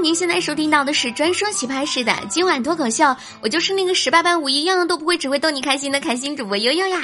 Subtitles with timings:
[0.00, 6.98] 您现在收听到的是专说奇葩式的今晚脱口秀，我就是那个十八般武艺样样都不会，只会逗你开心的开心主播悠悠呀。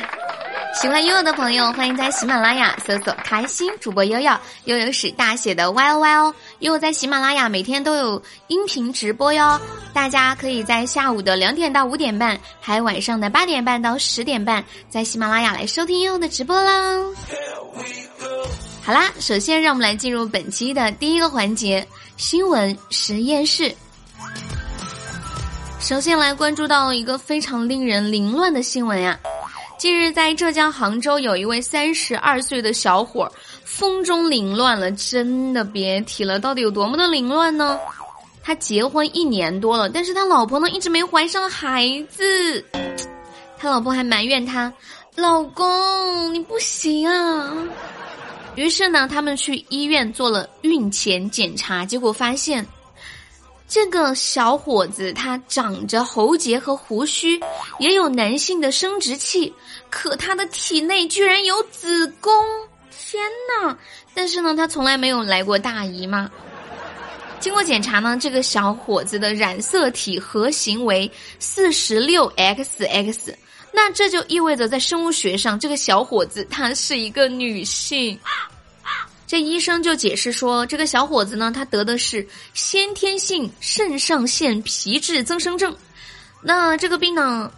[0.81, 4.33] 喜欢悠悠的朋友，欢迎在喜马拉雅搜索“开心主播悠悠”，
[4.65, 6.35] 悠悠是大写的 Y O Y 哦。
[6.61, 9.61] 悠悠在喜马拉雅每天都有音频直播哟，
[9.93, 16.97] 大家可以在下午的两点到五点半，还有晚上的八点半到十点半，在喜马拉雅来收听悠悠的直播啦。
[18.87, 21.87] 好啦，首先让我们来进入本期的第一个环节——
[22.19, 23.75] 新闻实验室。
[25.81, 29.19] 首先来关注到一个非常令人凌乱的新闻呀。
[29.79, 33.33] 近日，在浙江杭州，有一位三十二岁的小伙儿
[33.65, 37.81] 风中凌乱了，真的别提了，到底有多么的凌乱呢？
[38.43, 42.63] 他结婚一年多了，但是他老婆呢一直没怀上孩子，
[43.57, 44.71] 他老婆还埋怨他
[45.17, 47.51] ：“老公，你不行啊。”
[48.57, 52.67] 于是呢，他们去医院做了孕前检查，结果发现。
[53.67, 57.41] 这个小伙子他长着喉结和胡须，
[57.79, 59.53] 也有男性的生殖器，
[59.91, 62.33] 可他的体内居然有子宫！
[62.91, 63.25] 天
[63.63, 63.77] 呐！
[64.13, 66.31] 但是呢，他从来没有来过大姨妈。
[67.41, 73.35] 经过检查呢，这个小伙子的染色体核型为四十六 XX，
[73.75, 78.19] 那这就意味着在生物学上，这个小伙子他是一个女性。
[79.27, 85.77] 这医生就解释说，这个小伙子呢，他得的是先天性肾上腺皮质增生症。
[86.41, 87.51] 那这个病呢，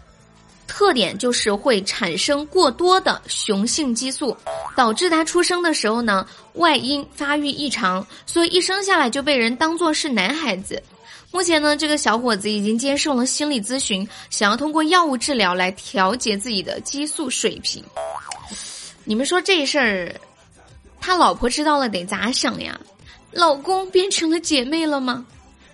[0.67, 4.34] 特点就是会产生过多的雄性激素，
[4.75, 10.83] 导致他出生的时候呢，外阴发育异常，所以一生下来就被人当做是男孩子。
[11.37, 17.84] 目前呢，这个小伙子已经接受了心理咨询，想要通过药物治疗来调节自己的激素水平。
[19.05, 20.15] 你们说这事儿？
[20.98, 22.81] 他老婆知道了得咋想呀？
[23.33, 25.27] 老公变成了姐妹了吗？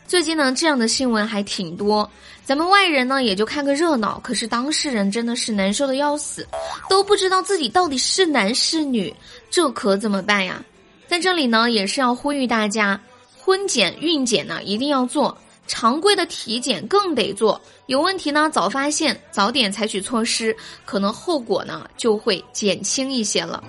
[0.09, 2.11] 最近呢，这样的新闻还挺多。
[2.45, 6.45] 咱们外人呢也就看个热闹，可是当事人真的是难受的要死，
[6.89, 9.15] 都不知道自己到底是男是女，
[9.49, 10.61] 这可怎么办呀？
[11.07, 13.01] 在这里呢，也是要呼吁大家，
[13.39, 17.61] 婚检、孕检呢一定要做，常规的体检更得做。
[17.87, 23.63] 有问题呢早发现，早点采取措施，可能后果呢就会减轻一些了。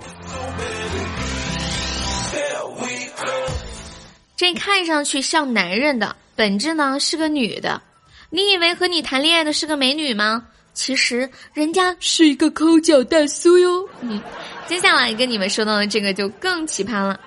[4.35, 7.81] 这看上去像男人的本质呢是个女的，
[8.29, 10.45] 你以为和你谈恋爱的是个美女吗？
[10.73, 13.87] 其实人家是一个抠脚大叔哟。
[14.01, 14.19] 嗯，
[14.65, 17.19] 接下来跟你们说到的这个就更奇葩了。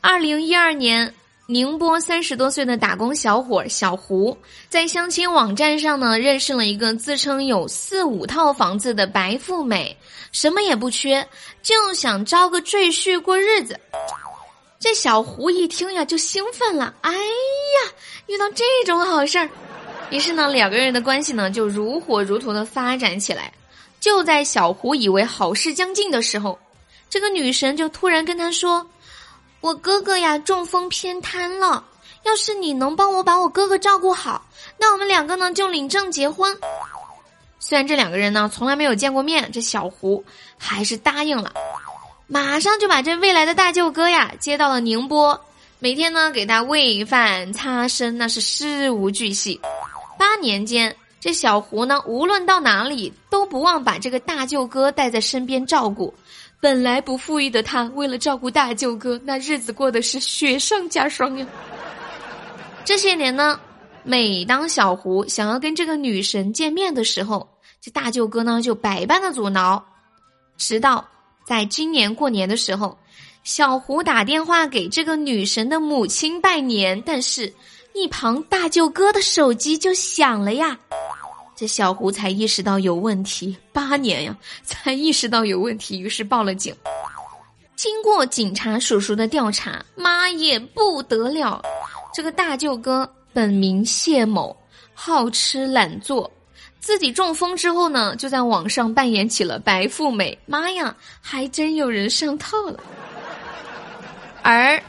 [0.00, 1.14] 二零一二年，
[1.52, 4.34] 宁波三十多岁的打工小伙小胡，
[4.70, 9.94] 在相亲网站上呢认识了一个自称有四五套房子的白富美，
[10.32, 11.28] 什么也不缺，
[11.62, 13.78] 就想招个赘婿过日子。
[14.80, 16.94] 这小胡一听呀，就兴奋了。
[17.02, 17.92] 哎呀，
[18.28, 19.46] 遇到这种好事儿，
[20.08, 23.52] 于是呢，两个人的关系呢就如火如荼的发展起来。
[24.00, 26.58] 就在小胡以为好事将近的时候，
[27.10, 28.84] 这个女神就突然跟他说
[29.62, 31.84] ：“我哥哥呀中风偏瘫了，
[32.24, 34.44] 要是你能帮我把我哥哥照顾好，
[34.76, 36.54] 那我们两个呢就领证结婚。”
[37.60, 40.24] 虽然这两个人呢从来没有见过面，这小胡
[40.58, 41.54] 还是答应了。
[42.26, 45.40] 马上就把这未来的大舅哥呀接到了宁波，
[45.78, 49.60] 每天呢给他喂饭、擦身，那是事无巨细。
[50.18, 56.12] 八年间，这小胡呢无论到哪里都不忘把这个大舅哥带在身边照顾。
[56.62, 61.44] 本来不富裕的他，为了照顾大舅哥，那日子过得是雪上加霜呀。
[62.84, 63.58] 这些年呢，
[64.04, 67.48] 每当小胡想要跟这个女神见面的时候，
[67.80, 69.84] 这大舅哥呢就百般的阻挠，
[70.56, 71.04] 直到。
[71.44, 72.96] 在今年过年的时候，
[73.42, 77.52] 小胡打电话给这个女神的母亲拜年，但是，
[77.92, 80.78] 一旁大舅哥的手机就响了呀。
[81.54, 86.74] 这小胡才意识到有问题，八年呀，才意识到有问题，于是报了警。
[87.76, 91.62] 经过警察叔叔的调查，妈也不得了，
[92.14, 94.56] 这个大舅哥本名谢某，
[94.94, 96.30] 好吃懒做。
[96.80, 100.36] 自己中风之后呢，就在网上扮演起了白富美。
[100.46, 102.80] 妈呀，还真有人上套了。
[104.42, 104.82] 而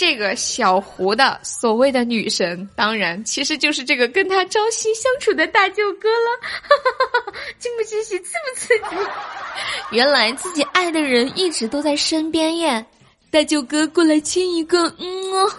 [0.00, 7.34] 这个小胡的所谓的女神，当然其实就是这个跟他朝夕相处的大舅哥了。
[7.60, 8.96] 惊不惊喜，刺不刺激？
[9.90, 12.82] 原来自己爱的人一直都在身边耶！
[13.30, 15.52] 大舅哥过来亲一个，嗯哦，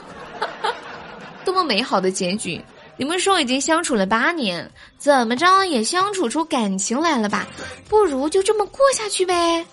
[1.46, 2.60] 多么美好的结局！
[2.98, 4.68] 你们说已经相处了八年，
[4.98, 7.48] 怎么着也相处出感情来了吧？
[7.88, 9.64] 不如就这么过下去呗。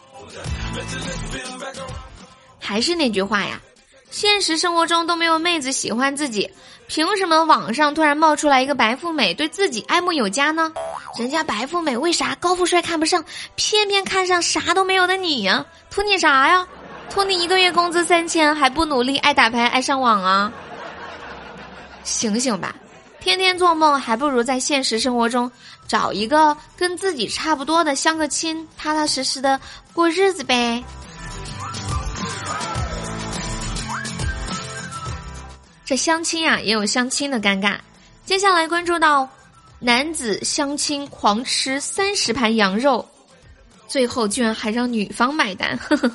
[2.59, 3.59] 还是那句话呀，
[4.10, 6.50] 现实生活中都没有妹子喜欢自己，
[6.87, 10.72] 凭什么网上突然冒出来一个白富美对自己爱慕有加呢？
[11.19, 13.25] 人家白富美为啥高富帅看不上，
[13.55, 15.64] 偏偏看上啥都没有的你呀？
[15.90, 16.66] 图你啥呀？
[17.10, 20.52] 图你一个月工资三千还不努力，爱打牌爱上网啊？
[22.02, 22.75] 醒醒吧！
[23.20, 25.50] 天天做梦，还不如在现实生活中
[25.87, 29.60] 找一个跟自己差不多的相个亲，踏踏实实的
[29.93, 30.82] 过日子呗。
[35.88, 37.79] 这相亲呀，也有相亲的尴尬。
[38.26, 39.26] 接下来关注到，
[39.79, 43.08] 男子相亲狂吃三十盘羊肉，
[43.87, 46.12] 最后居然还让女方买单，呵 呵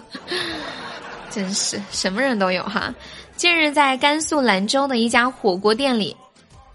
[1.32, 2.94] 真是什么人都有哈。
[3.36, 6.16] 近日，在甘肃兰州的一家火锅店里，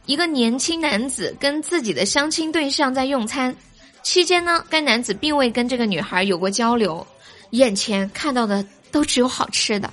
[0.06, 3.54] 一个年轻男子跟自己的相亲对象在用餐，
[4.02, 7.06] 期间呢，该男子并未跟这个女孩有过交流，
[7.50, 9.88] 眼前看到的都只有好吃的，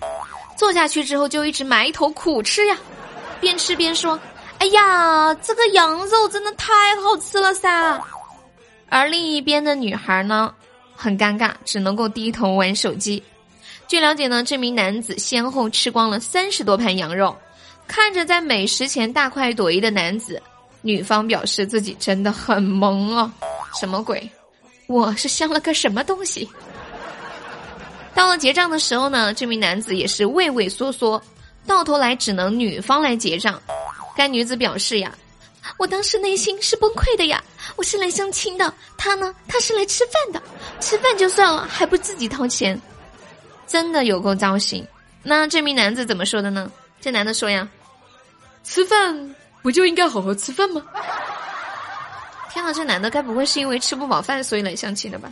[0.58, 2.75] 坐下去之后就一直埋头苦吃呀。
[3.40, 4.20] 边吃边说
[4.60, 8.02] ：“哎呀，这个羊肉真的太好吃了噻！”
[8.90, 10.54] 而另一边的女孩呢，
[10.96, 13.22] 很尴尬，只能够低头玩手机。
[13.88, 17.36] 据了解呢，这名男子先后吃光了三十多盘羊肉，
[17.88, 20.42] 看着在美食前大快朵颐的男子，
[20.82, 23.32] 女方表示自己真的很萌啊！
[23.80, 24.28] 什么鬼？
[24.88, 26.50] 我是镶了个什么东西？
[28.16, 31.22] 到了结账的时候呢，这名男子也是畏畏缩缩。
[31.68, 33.62] 到头来只能女方来结账，
[34.16, 35.12] 该女子表示呀，
[35.78, 37.44] 我当时内心是崩溃的呀，
[37.76, 40.42] 我是来相亲的，他呢，他是来吃饭的，
[40.80, 42.80] 吃饭就算了，还不自己掏钱，
[43.68, 44.86] 真的有够糟心。
[45.24, 46.72] 那这名男子怎么说的呢？
[47.02, 47.68] 这男的说呀，
[48.64, 50.84] 吃饭不就应该好好吃饭吗？
[52.52, 55.30] 天呐，这男的该不会是因为吃不饱饭所以来相亲的吧？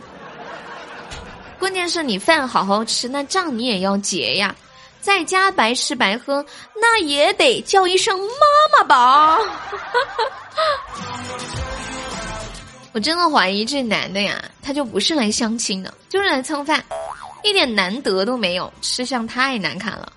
[1.58, 4.54] 关键是你饭好好吃，那账你也要结呀。
[5.04, 6.42] 在家白吃白喝，
[6.74, 9.38] 那也得叫一声妈妈吧。
[12.92, 16.82] 我真的怀疑这男的呀，他就不是来相亲的，就是来蹭饭，
[17.42, 20.10] 一点难得都没有，吃相太难看了。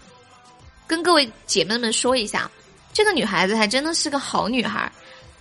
[0.88, 2.50] 跟各位姐妹们说一下，
[2.94, 4.90] 这个女孩子还真的是个好女孩。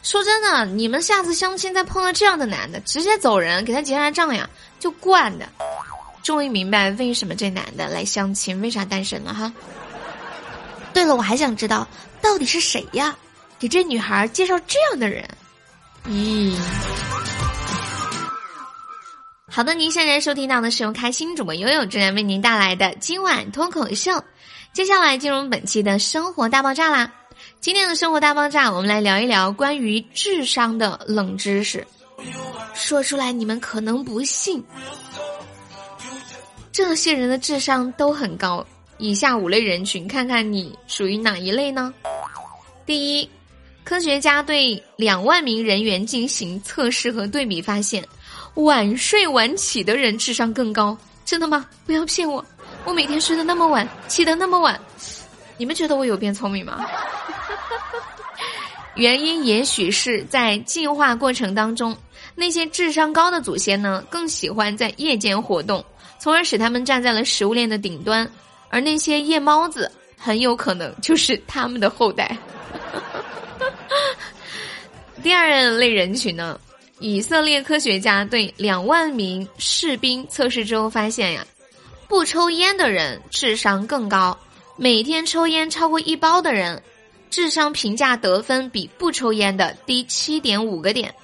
[0.03, 4.51] 说真的，你们下次相亲再碰到这样的男的，直接走人，给他结下账呀，
[4.81, 5.47] 就惯的。
[6.27, 9.53] 终于明白为什么这男的来相亲，为啥单身了哈？
[10.93, 11.87] 对了，我还想知道
[12.21, 13.17] 到底是谁呀，
[13.61, 15.25] 给这女孩介绍这样的人？
[16.09, 16.53] 咦，
[19.49, 24.21] 好的，您现在收听到的是由开心主播悠悠正在为您带来的今晚脱口秀。
[24.73, 27.13] 接下来进入本期的生活大爆炸啦！
[27.61, 31.87] 今天的生活大爆炸，我们来聊一聊关于智商的冷知识，
[32.75, 34.61] 说出来你们可能不信。
[36.77, 38.63] 这些人的智商都很高。
[38.99, 41.91] 以下五类人群，看看你属于哪一类呢？
[42.85, 43.31] 第一，
[43.83, 48.07] 科学家对两万名人员进行测试和对比，发现
[48.57, 50.95] 晚睡晚起的人智商更高。
[51.25, 51.65] 真的吗？
[51.87, 52.45] 不要骗我！
[52.85, 54.79] 我每天睡得那么晚，起得那么晚，
[55.57, 56.85] 你们觉得我有变聪明吗？
[58.97, 61.97] 原因也许是在进化过程当中，
[62.35, 65.83] 那些智商高的祖先呢，更喜欢在夜间活动。
[66.19, 68.29] 从而使他们站在了食物链的顶端，
[68.69, 72.37] 而那些夜猫子很有可能就是他们的后代。
[75.23, 76.59] 第二类人群呢，
[76.99, 81.47] 以色列科学家对两万名士兵测试之后发现呀，
[82.09, 84.37] 不抽烟的人智商更高，
[84.77, 86.83] 每天抽烟超过一包的人，
[87.31, 91.15] 智商评价得分比不抽烟的低七点五个点。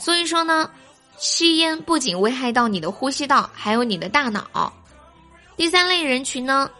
[0.00, 0.70] 所以说呢。
[1.18, 4.72] 吸烟不仅危害到你的呼吸道，还有你的大脑。
[5.56, 6.70] 第三类人群呢，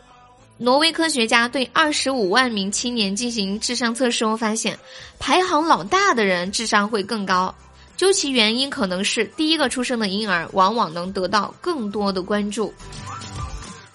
[0.57, 4.79] 挪威科学家对二十五万名青年进行智商测试后发现，
[5.19, 7.53] 排行老大的人智商会更高。
[7.97, 12.73] 究其原因，可能是第一个出生的婴儿往往能得到更多的关注。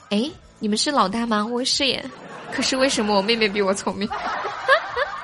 [0.09, 1.45] 哎，你们是老大吗？
[1.45, 2.03] 我是耶。
[2.51, 4.07] 可是为什么我妹妹比我聪明？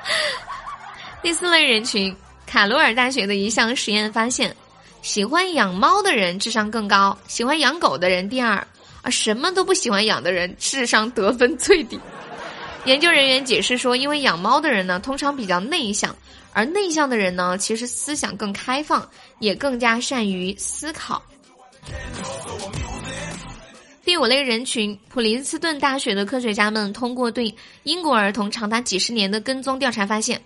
[1.22, 4.56] 第四类人群，卡罗尔大学的一项实验发现。
[5.02, 8.66] 喜欢养猫的人智商更高，喜欢养狗的人第二，
[9.02, 11.98] 而什么都不喜欢养的人智商得分最低。
[12.84, 16.14] 研究人员解释说，因为养猫的人呢，通常比较内向，
[16.52, 19.06] 而内向的人呢，其实思想更开放，
[19.38, 21.22] 也更加善于思考。
[24.02, 27.54] 第五类人群，普林斯顿大学的科学家们通过对
[27.84, 30.42] 英国儿童长达几十年的跟踪调查发现，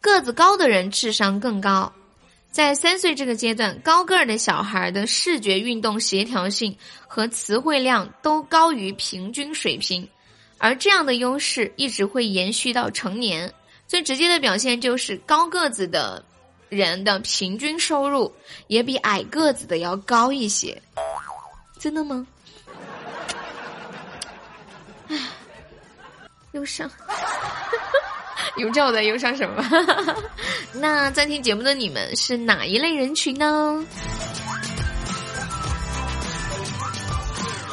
[0.00, 1.92] 个子高的人智商更高。
[2.50, 6.76] 在三岁这个阶段，高个儿的小孩的视觉运动协调性
[7.06, 10.08] 和词汇量都高于平均水平，
[10.56, 13.52] 而这样的优势一直会延续到成年。
[13.86, 16.24] 最直接的表现就是高个子的
[16.70, 18.34] 人的平均收入
[18.66, 20.80] 也比矮个子的要高一些。
[21.78, 22.26] 真的吗？
[25.08, 25.16] 唉，
[26.52, 26.90] 忧伤。
[28.56, 29.64] 有叫我在忧伤什么？
[30.72, 33.84] 那在听节目的你们是哪一类人群呢？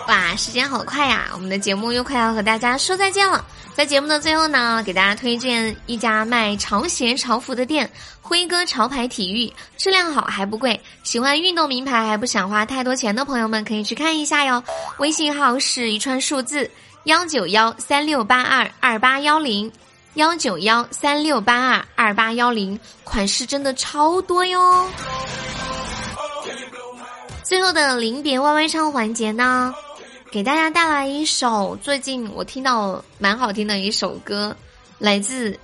[0.08, 1.30] 哇，时间好快呀！
[1.34, 3.46] 我们的节目又快要和大家说再见了。
[3.74, 7.90] 在节目的最后呢，给大家推荐一家卖潮鞋潮服的店——
[8.22, 10.80] 辉哥潮牌体育，质量好还不贵。
[11.04, 14.62] 喜欢运动名牌还不想花太多钱的朋友们，可以去看一下哟。
[15.00, 16.70] 微信号是一串数字：
[17.06, 19.72] 幺九幺三六八二二八幺零，
[20.16, 22.80] 幺九幺三六八二二八幺零。
[23.04, 24.88] 款式真的超多哟。
[27.44, 29.74] 最后的临别歪歪唱环节呢？
[30.32, 34.56] 给大家带来一首最近我听到蛮好听的一首歌，
[34.98, 35.60] 来自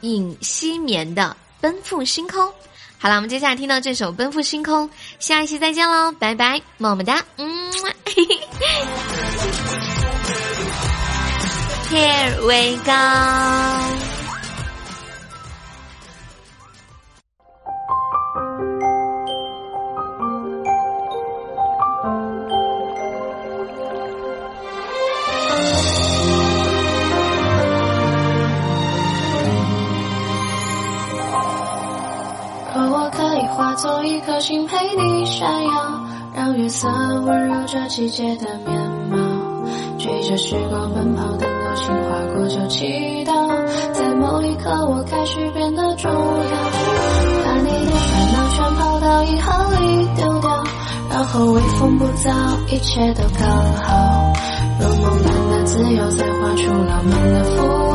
[0.00, 2.44] 尹锡棉的《奔赴星空》。
[2.98, 4.88] 好了，我们接下来听到这首《奔赴星空》，
[5.20, 7.72] 下一期再见喽，拜拜，么么哒，嗯
[11.90, 12.92] ，Here we go。
[33.76, 36.00] 做一颗星陪你闪耀，
[36.34, 36.88] 让月色
[37.20, 38.76] 温柔这季节的面
[39.08, 39.16] 貌。
[40.00, 41.46] 追着时光奔跑，的
[41.78, 43.32] 流星划过就祈祷。
[43.92, 46.18] 在某一刻，我开始变得重要。
[47.44, 49.46] 把你的烦恼全抛到银河
[49.80, 50.64] 里丢掉，
[51.10, 52.32] 然后微风不燥，
[52.68, 54.32] 一切都刚好。
[54.80, 57.87] 如梦般的自由，再画出浪漫的符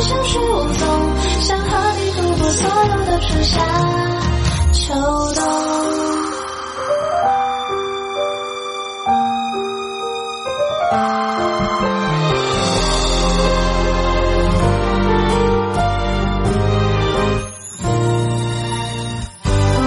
[0.00, 3.56] 像是我总想和你度过所有的春夏
[4.72, 4.94] 秋
[5.34, 5.42] 冬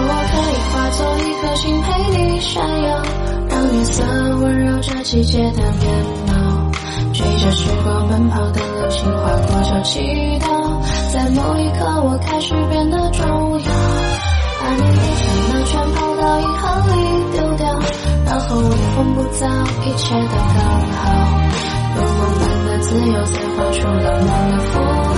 [0.02, 1.88] 我可以化作一颗星陪
[2.18, 3.02] 你闪耀
[3.50, 4.04] 让月色
[4.42, 6.72] 温柔这季节的面貌
[7.14, 8.59] 追着时光奔跑的
[9.70, 10.00] 就祈
[10.40, 10.50] 祷。
[11.14, 13.24] 在某一刻，我开始变得重
[13.62, 13.70] 要，
[14.62, 16.98] 把你的烦恼全抛到银河里
[17.34, 17.62] 丢掉，
[18.26, 19.46] 然后微风不燥，
[19.86, 20.58] 一切都刚
[20.98, 21.00] 好。
[21.96, 25.14] 如果梦般的自由，再画出浪漫的符号，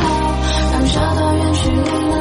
[0.73, 1.79] 让这段远距离
[2.09, 2.15] 能